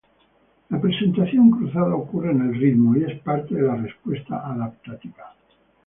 [0.71, 5.31] La presentación cruzada ocurre en el timo y es parte de la respuesta adaptativa.